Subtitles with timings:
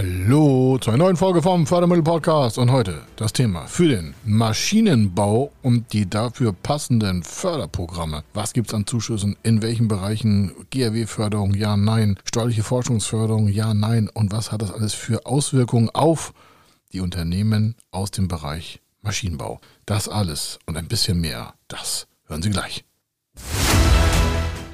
[0.00, 5.52] Hallo zu einer neuen Folge vom Fördermittel Podcast und heute das Thema für den Maschinenbau
[5.60, 8.24] und die dafür passenden Förderprogramme.
[8.32, 9.36] Was gibt es an Zuschüssen?
[9.42, 10.52] In welchen Bereichen?
[10.70, 11.52] GRW-Förderung?
[11.52, 12.18] Ja, nein.
[12.24, 13.48] Steuerliche Forschungsförderung?
[13.48, 14.08] Ja, nein.
[14.08, 16.32] Und was hat das alles für Auswirkungen auf
[16.94, 19.60] die Unternehmen aus dem Bereich Maschinenbau?
[19.84, 22.86] Das alles und ein bisschen mehr, das hören Sie gleich.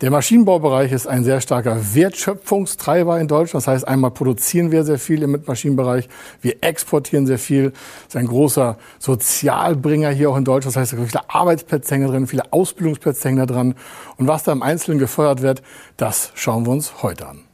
[0.00, 3.66] Der Maschinenbaubereich ist ein sehr starker Wertschöpfungstreiber in Deutschland.
[3.66, 6.08] Das heißt, einmal produzieren wir sehr viel im Maschinenbereich,
[6.40, 7.70] wir exportieren sehr viel.
[7.72, 10.76] Das ist ein großer Sozialbringer hier auch in Deutschland.
[10.76, 13.74] Das heißt, da sind viele Arbeitsplätze hängen drin, viele Ausbildungsplätze hängen da dran.
[14.16, 15.62] Und was da im Einzelnen gefeuert wird,
[15.96, 17.47] das schauen wir uns heute an.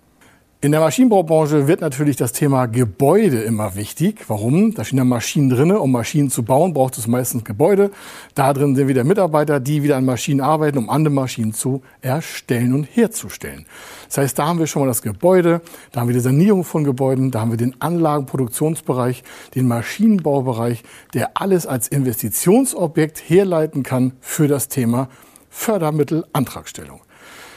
[0.65, 4.25] In der Maschinenbaubranche wird natürlich das Thema Gebäude immer wichtig.
[4.29, 4.73] Warum?
[4.73, 5.70] Da stehen ja Maschinen drin.
[5.73, 7.91] Um Maschinen zu bauen, braucht es meistens Gebäude.
[8.34, 12.73] Da drin sind wieder Mitarbeiter, die wieder an Maschinen arbeiten, um andere Maschinen zu erstellen
[12.73, 13.67] und herzustellen.
[14.07, 15.61] Das heißt, da haben wir schon mal das Gebäude,
[15.92, 19.23] da haben wir die Sanierung von Gebäuden, da haben wir den Anlagenproduktionsbereich,
[19.55, 25.11] den Maschinenbaubereich, der alles als Investitionsobjekt herleiten kann für das Thema
[25.51, 27.03] Fördermittelantragstellung.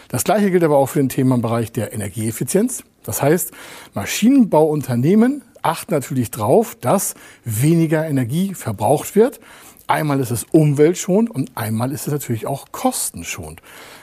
[0.10, 2.84] Das gleiche gilt aber auch für den Themenbereich der Energieeffizienz.
[3.08, 3.52] Das heißt,
[3.94, 9.40] Maschinenbauunternehmen achten natürlich darauf, dass weniger Energie verbraucht wird.
[9.88, 13.62] Einmal ist es umweltschonend und einmal ist es natürlich auch kostenschonend.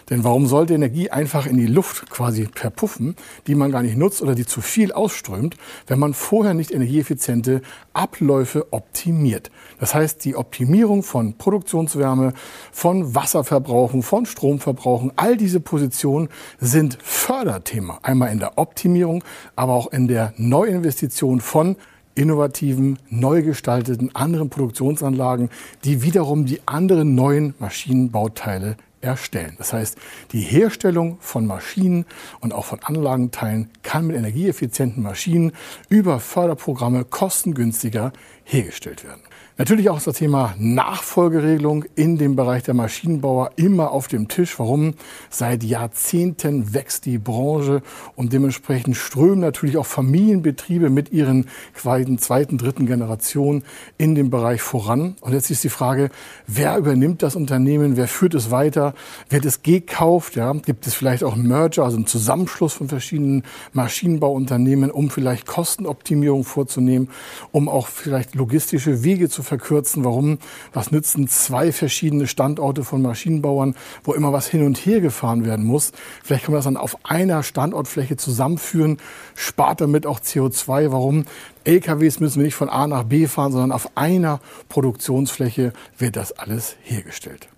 [0.08, 4.22] Denn warum sollte Energie einfach in die Luft quasi verpuffen, die man gar nicht nutzt
[4.22, 5.56] oder die zu viel ausströmt,
[5.86, 7.60] wenn man vorher nicht energieeffiziente
[7.92, 9.50] Abläufe optimiert?
[9.78, 12.32] Das heißt, die Optimierung von Produktionswärme,
[12.72, 16.28] von Wasserverbrauchen, von Stromverbrauchen, all diese Positionen
[16.60, 17.98] sind Förderthema.
[18.02, 19.22] Einmal in der Optimierung,
[19.54, 21.76] aber auch in der Neuinvestition von
[22.14, 25.50] innovativen, neu gestalteten anderen Produktionsanlagen,
[25.84, 29.54] die wiederum die anderen neuen Maschinenbauteile erstellen.
[29.58, 29.98] Das heißt,
[30.32, 32.06] die Herstellung von Maschinen
[32.40, 35.52] und auch von Anlagenteilen kann mit energieeffizienten Maschinen
[35.88, 38.12] über Förderprogramme kostengünstiger
[38.44, 39.20] hergestellt werden.
[39.56, 44.58] Natürlich auch das Thema Nachfolgeregelung in dem Bereich der Maschinenbauer immer auf dem Tisch.
[44.58, 44.94] Warum?
[45.30, 47.80] Seit Jahrzehnten wächst die Branche
[48.16, 53.62] und dementsprechend strömen natürlich auch Familienbetriebe mit ihren zweiten, dritten Generationen
[53.96, 55.14] in dem Bereich voran.
[55.20, 56.10] Und jetzt ist die Frage,
[56.48, 57.96] wer übernimmt das Unternehmen?
[57.96, 58.92] Wer führt es weiter?
[59.28, 60.34] Wird es gekauft?
[60.34, 60.52] Ja?
[60.52, 67.08] Gibt es vielleicht auch Merger, also einen Zusammenschluss von verschiedenen Maschinenbauunternehmen, um vielleicht Kostenoptimierung vorzunehmen,
[67.52, 70.04] um auch vielleicht logistische Wege zu verkürzen.
[70.04, 70.38] Warum?
[70.72, 75.64] Was nützen zwei verschiedene Standorte von Maschinenbauern, wo immer was hin und her gefahren werden
[75.64, 75.92] muss?
[76.22, 78.98] Vielleicht kann man das dann auf einer Standortfläche zusammenführen,
[79.34, 80.90] spart damit auch CO2.
[80.90, 81.24] Warum?
[81.64, 86.32] LKWs müssen wir nicht von A nach B fahren, sondern auf einer Produktionsfläche wird das
[86.32, 87.48] alles hergestellt.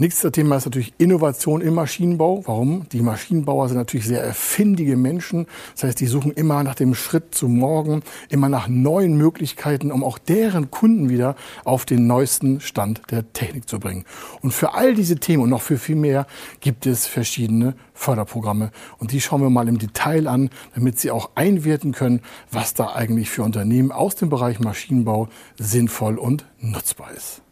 [0.00, 2.42] Nächstes Thema ist natürlich Innovation im Maschinenbau.
[2.46, 2.88] Warum?
[2.88, 5.46] Die Maschinenbauer sind natürlich sehr erfindige Menschen.
[5.74, 8.00] Das heißt, die suchen immer nach dem Schritt zum Morgen,
[8.30, 13.68] immer nach neuen Möglichkeiten, um auch deren Kunden wieder auf den neuesten Stand der Technik
[13.68, 14.06] zu bringen.
[14.40, 16.26] Und für all diese Themen und noch für viel mehr
[16.60, 18.70] gibt es verschiedene Förderprogramme.
[18.96, 22.94] Und die schauen wir mal im Detail an, damit Sie auch einwerten können, was da
[22.94, 25.28] eigentlich für Unternehmen aus dem Bereich Maschinenbau
[25.58, 27.42] sinnvoll und nutzbar ist.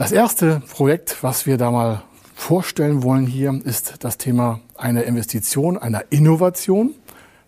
[0.00, 2.02] Das erste Projekt, was wir da mal
[2.34, 6.94] vorstellen wollen hier, ist das Thema einer Investition, einer Innovation.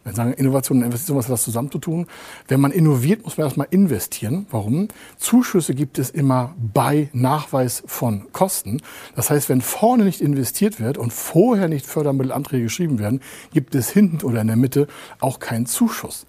[0.05, 2.09] Wir sagen Innovation und Investition, was hat das zusammen zu tun?
[2.49, 4.45] Wenn man innoviert, muss man erstmal investieren.
[4.51, 4.89] Warum?
[5.17, 8.83] Zuschüsse gibt es immer bei Nachweis von Kosten.
[9.17, 13.23] Das heißt, wenn vorne nicht investiert wird und vorher nicht Fördermittelanträge geschrieben werden,
[13.55, 14.89] gibt es hinten oder in der Mitte
[15.21, 16.27] auch keinen Zuschuss.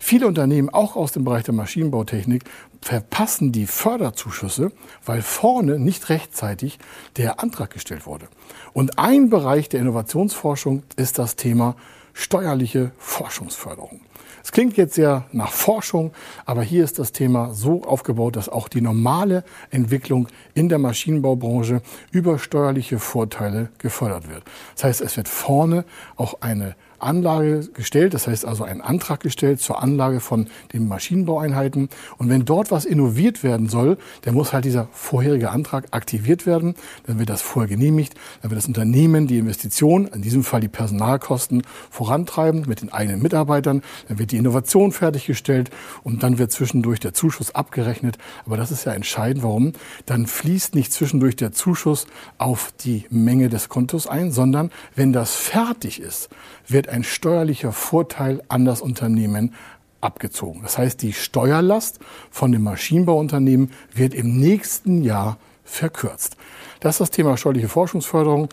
[0.00, 2.44] Viele Unternehmen, auch aus dem Bereich der Maschinenbautechnik,
[2.80, 4.72] verpassen die Förderzuschüsse,
[5.04, 6.78] weil vorne nicht rechtzeitig
[7.16, 8.28] der Antrag gestellt wurde.
[8.72, 11.76] Und ein Bereich der Innovationsforschung ist das Thema
[12.12, 14.00] steuerliche Forschungsförderung.
[14.42, 16.12] Es klingt jetzt sehr nach Forschung,
[16.46, 21.82] aber hier ist das Thema so aufgebaut, dass auch die normale Entwicklung in der Maschinenbaubranche
[22.12, 24.44] über steuerliche Vorteile gefördert wird.
[24.74, 25.84] Das heißt, es wird vorne
[26.16, 31.88] auch eine Anlage gestellt, das heißt also einen Antrag gestellt zur Anlage von den Maschinenbaueinheiten.
[32.16, 36.74] Und wenn dort was innoviert werden soll, dann muss halt dieser vorherige Antrag aktiviert werden.
[37.06, 38.14] Dann wird das vorher genehmigt.
[38.42, 43.22] Dann wird das Unternehmen die Investition, in diesem Fall die Personalkosten, vorantreiben mit den eigenen
[43.22, 43.82] Mitarbeitern.
[44.08, 45.70] Dann wird die Innovation fertiggestellt
[46.02, 48.18] und dann wird zwischendurch der Zuschuss abgerechnet.
[48.46, 49.42] Aber das ist ja entscheidend.
[49.42, 49.72] Warum?
[50.06, 52.06] Dann fließt nicht zwischendurch der Zuschuss
[52.38, 56.28] auf die Menge des Kontos ein, sondern wenn das fertig ist,
[56.66, 59.54] wird ein steuerlicher Vorteil an das Unternehmen
[60.00, 60.62] abgezogen.
[60.62, 61.98] Das heißt, die Steuerlast
[62.30, 66.36] von dem Maschinenbauunternehmen wird im nächsten Jahr verkürzt.
[66.80, 68.48] Das ist das Thema steuerliche Forschungsförderung.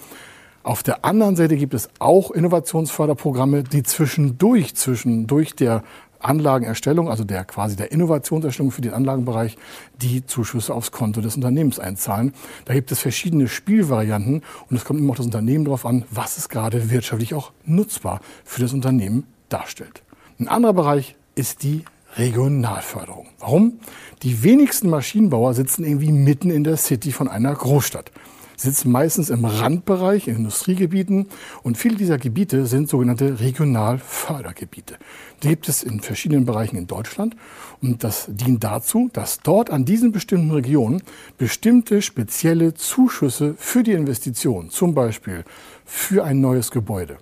[0.63, 5.83] Auf der anderen Seite gibt es auch Innovationsförderprogramme, die zwischendurch, zwischendurch der
[6.25, 9.57] Anlagenerstellung, also der quasi der Innovationserstellung für den Anlagenbereich,
[10.01, 12.33] die Zuschüsse aufs Konto des Unternehmens einzahlen.
[12.65, 16.37] Da gibt es verschiedene Spielvarianten und es kommt immer auch das Unternehmen darauf an, was
[16.37, 20.03] es gerade wirtschaftlich auch nutzbar für das Unternehmen darstellt.
[20.39, 21.85] Ein anderer Bereich ist die
[22.17, 23.27] Regionalförderung.
[23.39, 23.79] Warum?
[24.23, 28.11] Die wenigsten Maschinenbauer sitzen irgendwie mitten in der City von einer Großstadt
[28.57, 31.27] sitzen meistens im Randbereich, in Industriegebieten.
[31.63, 34.97] Und viele dieser Gebiete sind sogenannte Regionalfördergebiete.
[35.43, 37.35] Die gibt es in verschiedenen Bereichen in Deutschland.
[37.81, 41.01] Und das dient dazu, dass dort an diesen bestimmten Regionen
[41.37, 45.43] bestimmte spezielle Zuschüsse für die Investition, zum Beispiel
[45.85, 47.17] für ein neues Gebäude,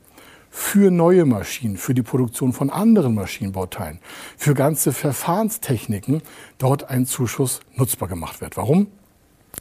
[0.50, 4.00] für neue Maschinen, für die Produktion von anderen Maschinenbauteilen,
[4.38, 6.22] für ganze Verfahrenstechniken
[6.60, 8.56] dort ein Zuschuss nutzbar gemacht wird.
[8.56, 8.88] Warum?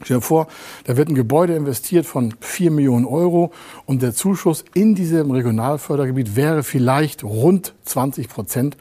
[0.01, 0.47] Stell dir vor,
[0.85, 3.51] da wird ein Gebäude investiert von 4 Millionen Euro
[3.85, 8.77] und der Zuschuss in diesem Regionalfördergebiet wäre vielleicht rund 20 Prozent.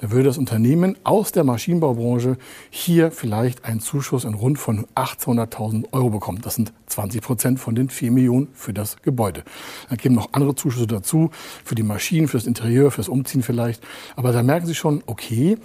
[0.00, 2.36] Da würde das Unternehmen aus der Maschinenbaubranche
[2.70, 6.40] hier vielleicht einen Zuschuss in rund von 800.000 Euro bekommen.
[6.42, 9.44] Das sind 20 Prozent von den 4 Millionen für das Gebäude.
[9.88, 11.30] Dann kämen noch andere Zuschüsse dazu,
[11.64, 13.84] für die Maschinen, fürs Interieur, fürs Umziehen vielleicht.
[14.16, 15.56] Aber da merken Sie schon, okay,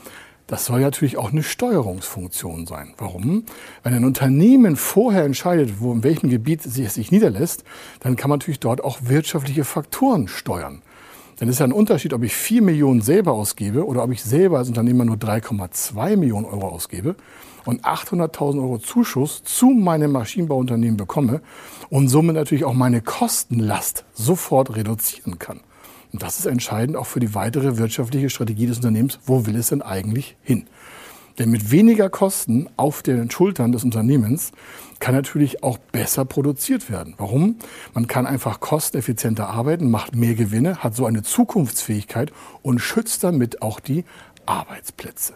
[0.47, 2.93] das soll natürlich auch eine Steuerungsfunktion sein.
[2.97, 3.43] Warum?
[3.83, 7.65] Wenn ein Unternehmen vorher entscheidet, wo in welchem Gebiet es sich niederlässt,
[7.99, 10.81] dann kann man natürlich dort auch wirtschaftliche Faktoren steuern.
[11.39, 14.23] Denn es ist ja ein Unterschied, ob ich 4 Millionen selber ausgebe oder ob ich
[14.23, 17.15] selber als Unternehmer nur 3,2 Millionen Euro ausgebe
[17.65, 21.41] und 800.000 Euro Zuschuss zu meinem Maschinenbauunternehmen bekomme
[21.89, 25.59] und somit natürlich auch meine Kostenlast sofort reduzieren kann.
[26.17, 29.19] Und das ist entscheidend auch für die weitere wirtschaftliche Strategie des Unternehmens.
[29.27, 30.65] Wo will es denn eigentlich hin?
[31.37, 34.51] Denn mit weniger Kosten auf den Schultern des Unternehmens
[34.97, 37.13] kann natürlich auch besser produziert werden.
[37.19, 37.57] Warum?
[37.93, 42.31] Man kann einfach kosteneffizienter arbeiten, macht mehr Gewinne, hat so eine Zukunftsfähigkeit
[42.63, 44.03] und schützt damit auch die
[44.47, 45.33] Arbeitsplätze.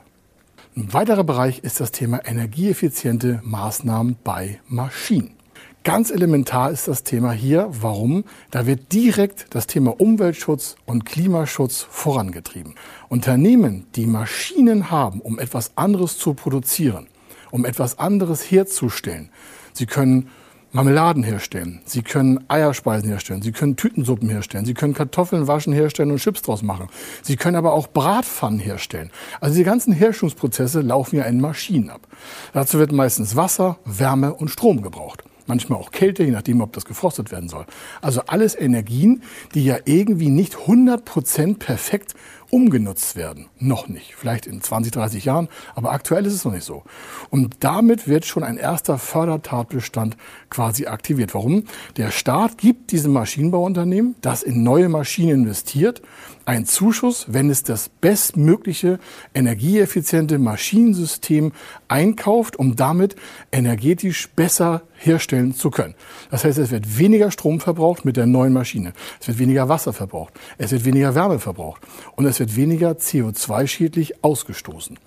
[0.76, 5.36] Ein weiterer Bereich ist das Thema energieeffiziente Maßnahmen bei Maschinen.
[5.84, 7.68] Ganz elementar ist das Thema hier.
[7.72, 8.24] Warum?
[8.52, 12.76] Da wird direkt das Thema Umweltschutz und Klimaschutz vorangetrieben.
[13.10, 17.08] Unternehmen, die Maschinen haben, um etwas anderes zu produzieren,
[17.50, 19.30] um etwas anderes herzustellen.
[19.74, 20.30] Sie können
[20.72, 26.12] Marmeladen herstellen, Sie können Eierspeisen herstellen, Sie können Tütensuppen herstellen, Sie können Kartoffeln waschen herstellen
[26.12, 26.90] und Chips draus machen.
[27.24, 29.10] Sie können aber auch Bratpfannen herstellen.
[29.40, 32.08] Also die ganzen Herstellungsprozesse laufen ja in Maschinen ab.
[32.54, 36.86] Dazu wird meistens Wasser, Wärme und Strom gebraucht manchmal auch Kälte, je nachdem, ob das
[36.86, 37.66] gefrostet werden soll.
[38.02, 39.24] Also alles Energien,
[39.54, 42.14] die ja irgendwie nicht 100 Prozent perfekt
[42.52, 43.48] umgenutzt werden.
[43.60, 44.14] Noch nicht.
[44.16, 45.48] Vielleicht in 20, 30 Jahren.
[45.74, 46.84] Aber aktuell ist es noch nicht so.
[47.30, 50.18] Und damit wird schon ein erster Fördertatbestand
[50.50, 51.34] quasi aktiviert.
[51.34, 51.64] Warum?
[51.98, 56.02] Der Staat gibt diesem Maschinenbauunternehmen, das in neue Maschinen investiert,
[56.46, 59.00] einen Zuschuss, wenn es das bestmögliche
[59.34, 61.54] energieeffiziente Maschinensystem
[61.88, 63.16] einkauft, um damit
[63.52, 65.96] energetisch besser herstellen zu können.
[66.30, 68.94] Das heißt, es wird weniger Strom verbraucht mit der neuen Maschine.
[69.20, 70.34] Es wird weniger Wasser verbraucht.
[70.58, 71.82] Es wird weniger Wärme verbraucht.
[72.16, 74.98] Und es wird weniger CO2-schädlich ausgestoßen.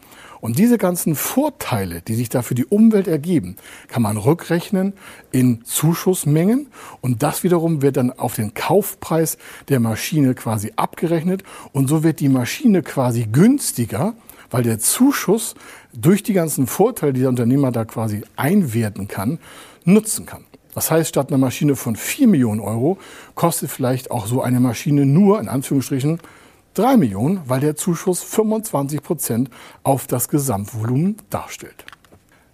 [0.40, 3.56] Und diese ganzen Vorteile, die sich da für die Umwelt ergeben,
[3.88, 4.92] kann man rückrechnen
[5.32, 6.68] in Zuschussmengen
[7.00, 9.36] und das wiederum wird dann auf den Kaufpreis
[9.68, 14.14] der Maschine quasi abgerechnet und so wird die Maschine quasi günstiger,
[14.50, 15.56] weil der Zuschuss
[15.92, 19.40] durch die ganzen Vorteile, die der Unternehmer da quasi einwerten kann,
[19.84, 20.44] nutzen kann.
[20.74, 22.98] Das heißt, statt einer Maschine von 4 Millionen Euro
[23.34, 26.20] kostet vielleicht auch so eine Maschine nur, in Anführungsstrichen,
[26.74, 29.50] 3 Millionen, weil der Zuschuss 25 Prozent
[29.82, 31.84] auf das Gesamtvolumen darstellt.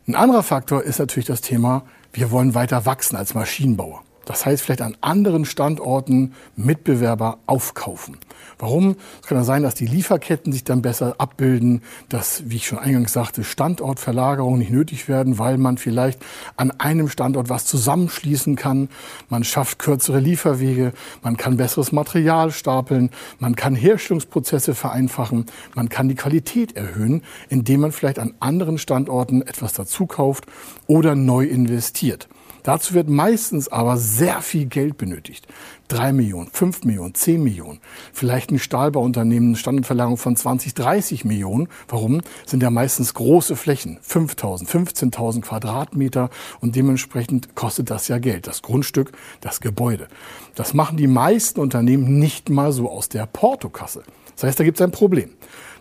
[0.07, 4.03] Ein anderer Faktor ist natürlich das Thema, wir wollen weiter wachsen als Maschinenbauer.
[4.31, 8.17] Das heißt, vielleicht an anderen Standorten Mitbewerber aufkaufen.
[8.61, 8.95] Warum?
[9.21, 12.79] Es kann ja sein, dass die Lieferketten sich dann besser abbilden, dass, wie ich schon
[12.79, 16.23] eingangs sagte, Standortverlagerungen nicht nötig werden, weil man vielleicht
[16.57, 18.89] an einem Standort was zusammenschließen kann.
[19.31, 23.11] Man schafft kürzere Lieferwege, man kann besseres Material stapeln,
[23.41, 29.43] man kann Herstellungsprozesse vereinfachen, man kann die Qualität erhöhen, indem man vielleicht an anderen Standorten
[29.43, 30.47] etwas dazu kauft
[30.87, 32.29] oder neu investiert.
[32.63, 35.47] Dazu wird meistens aber sehr viel Geld benötigt.
[35.89, 37.81] Drei Millionen, fünf Millionen, zehn Millionen.
[38.13, 41.69] Vielleicht ein Stahlbauunternehmen, eine Standardverlagerung von 20, 30 Millionen.
[41.89, 42.21] Warum?
[42.47, 43.99] Sind ja meistens große Flächen.
[44.03, 46.31] 5000, 15.000 Quadratmeter.
[46.61, 48.47] Und dementsprechend kostet das ja Geld.
[48.47, 50.07] Das Grundstück, das Gebäude.
[50.55, 54.03] Das machen die meisten Unternehmen nicht mal so aus der Portokasse.
[54.37, 55.31] Das heißt, da gibt es ein Problem.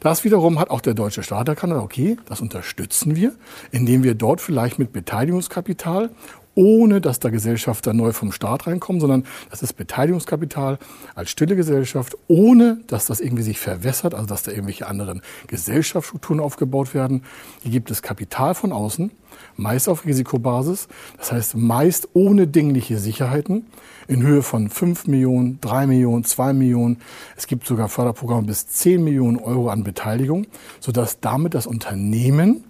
[0.02, 3.34] Das wiederum hat auch der deutsche Staat erkannt, okay, das unterstützen wir,
[3.72, 6.10] indem wir dort vielleicht mit Beteiligungskapital
[6.56, 10.78] ohne dass da Gesellschafter neu vom Staat reinkommen, sondern das ist Beteiligungskapital
[11.16, 16.40] als stille Gesellschaft, ohne dass das irgendwie sich verwässert, also dass da irgendwelche anderen Gesellschaftsstrukturen
[16.40, 17.24] aufgebaut werden.
[17.62, 19.12] Hier gibt es Kapital von außen,
[19.56, 20.88] meist auf Risikobasis,
[21.18, 23.68] das heißt meist ohne dingliche Sicherheiten
[24.08, 26.98] in Höhe von 5 Millionen, 3 Millionen, 2 Millionen.
[27.38, 30.48] Es gibt sogar Förderprogramme bis 10 Millionen Euro an Beteiligung,
[30.80, 32.66] sodass damit das Unternehmen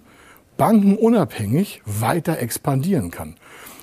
[0.58, 3.36] bankenunabhängig weiter expandieren kann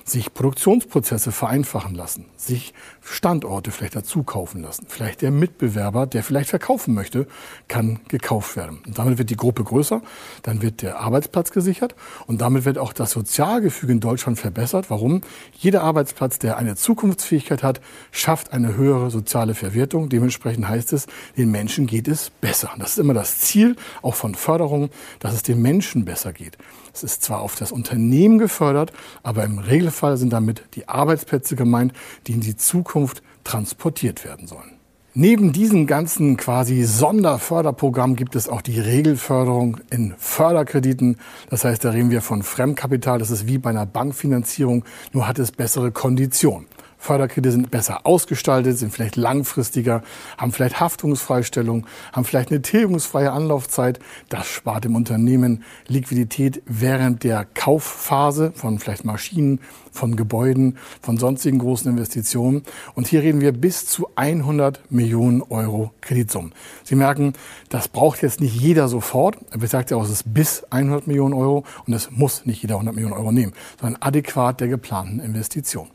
[0.08, 4.86] sich Produktionsprozesse vereinfachen lassen, sich Standorte vielleicht dazu kaufen lassen.
[4.88, 7.26] Vielleicht der Mitbewerber, der vielleicht verkaufen möchte,
[7.68, 8.80] kann gekauft werden.
[8.86, 10.02] Und damit wird die Gruppe größer,
[10.42, 11.94] dann wird der Arbeitsplatz gesichert
[12.26, 14.90] und damit wird auch das Sozialgefüge in Deutschland verbessert.
[14.90, 15.22] Warum?
[15.52, 20.08] Jeder Arbeitsplatz, der eine Zukunftsfähigkeit hat, schafft eine höhere soziale Verwertung.
[20.08, 22.70] Dementsprechend heißt es, den Menschen geht es besser.
[22.78, 26.58] Das ist immer das Ziel, auch von Förderung, dass es den Menschen besser geht.
[26.98, 31.92] Es ist zwar auf das Unternehmen gefördert, aber im Regelfall sind damit die Arbeitsplätze gemeint,
[32.26, 34.72] die in die Zukunft transportiert werden sollen.
[35.14, 41.18] Neben diesem ganzen quasi Sonderförderprogramm gibt es auch die Regelförderung in Förderkrediten.
[41.50, 43.20] Das heißt, da reden wir von Fremdkapital.
[43.20, 46.66] Das ist wie bei einer Bankfinanzierung, nur hat es bessere Konditionen.
[46.98, 50.02] Förderkredite sind besser ausgestaltet, sind vielleicht langfristiger,
[50.36, 54.00] haben vielleicht Haftungsfreistellung, haben vielleicht eine tilgungsfreie Anlaufzeit.
[54.28, 59.60] Das spart dem Unternehmen Liquidität während der Kaufphase von vielleicht Maschinen,
[59.92, 62.62] von Gebäuden, von sonstigen großen Investitionen.
[62.94, 66.52] Und hier reden wir bis zu 100 Millionen Euro Kreditsummen.
[66.84, 67.32] Sie merken,
[67.68, 69.38] das braucht jetzt nicht jeder sofort.
[69.50, 72.74] Er sagt ja auch, es ist bis 100 Millionen Euro und es muss nicht jeder
[72.74, 75.88] 100 Millionen Euro nehmen, sondern adäquat der geplanten Investition.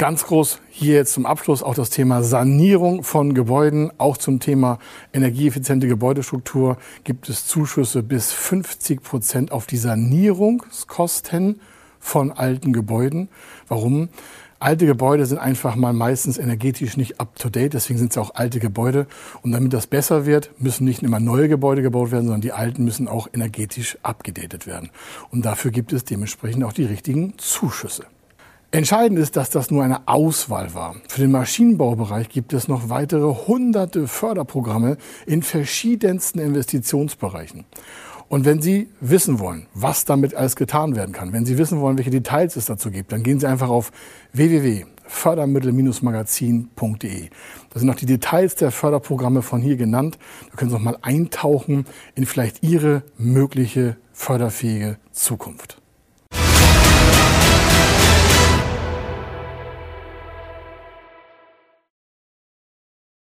[0.00, 3.92] Ganz groß hier jetzt zum Abschluss auch das Thema Sanierung von Gebäuden.
[3.98, 4.78] Auch zum Thema
[5.12, 11.60] energieeffiziente Gebäudestruktur gibt es Zuschüsse bis 50 Prozent auf die Sanierungskosten
[11.98, 13.28] von alten Gebäuden.
[13.68, 14.08] Warum?
[14.58, 18.34] Alte Gebäude sind einfach mal meistens energetisch nicht up to date, deswegen sind es auch
[18.36, 19.06] alte Gebäude.
[19.42, 22.84] Und damit das besser wird, müssen nicht immer neue Gebäude gebaut werden, sondern die alten
[22.84, 24.88] müssen auch energetisch abgedatet werden.
[25.30, 28.06] Und dafür gibt es dementsprechend auch die richtigen Zuschüsse.
[28.72, 30.94] Entscheidend ist, dass das nur eine Auswahl war.
[31.08, 34.96] Für den Maschinenbaubereich gibt es noch weitere hunderte Förderprogramme
[35.26, 37.64] in verschiedensten Investitionsbereichen.
[38.28, 41.98] Und wenn Sie wissen wollen, was damit alles getan werden kann, wenn Sie wissen wollen,
[41.98, 43.90] welche Details es dazu gibt, dann gehen Sie einfach auf
[44.34, 47.30] www.fördermittel-magazin.de.
[47.70, 50.16] Da sind noch die Details der Förderprogramme von hier genannt.
[50.52, 55.79] Da können Sie noch mal eintauchen in vielleicht Ihre mögliche förderfähige Zukunft.